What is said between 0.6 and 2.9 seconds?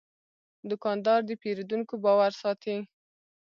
دوکاندار د پیرودونکو باور ساتي.